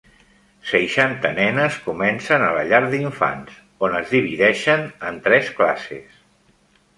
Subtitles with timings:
[0.69, 3.59] Seixanta nenes comencen a la llar d'infants,
[3.89, 6.19] on es divideixen en tres classes.